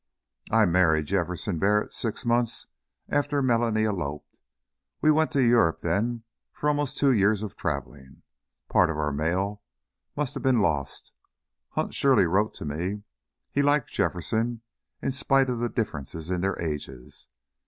"I 0.49 0.65
married 0.65 1.05
Jefferson 1.05 1.59
Barrett 1.59 1.93
six 1.93 2.25
months 2.25 2.65
after 3.07 3.43
Melanie 3.43 3.85
eloped. 3.85 4.39
We 4.99 5.11
went 5.11 5.29
to 5.33 5.43
Europe 5.43 5.81
then 5.81 6.23
for 6.51 6.69
almost 6.69 6.97
two 6.97 7.11
years 7.11 7.43
of 7.43 7.55
traveling. 7.55 8.23
Part 8.67 8.89
of 8.89 8.97
our 8.97 9.11
mail 9.11 9.61
must 10.17 10.33
have 10.33 10.41
been 10.41 10.57
lost. 10.59 11.11
Hunt 11.69 11.93
surely 11.93 12.25
wrote 12.25 12.55
to 12.55 12.65
me! 12.65 13.03
He 13.51 13.61
liked 13.61 13.91
Jefferson 13.91 14.61
in 15.03 15.11
spite 15.11 15.51
of 15.51 15.59
the 15.59 15.69
differences 15.69 16.31
in 16.31 16.41
their 16.41 16.59
ages. 16.59 17.27